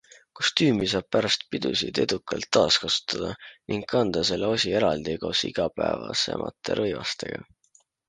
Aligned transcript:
Kostüümi 0.37 0.85
saab 0.93 1.07
pärast 1.15 1.45
pidusid 1.55 1.99
edukalt 2.05 2.49
taaskasutada 2.57 3.31
ning 3.75 3.87
kanda 3.95 4.27
selle 4.33 4.51
osi 4.57 4.75
eraldi 4.81 5.17
koos 5.27 5.47
igapäevasemate 5.53 6.83
rõivastega. 6.85 7.49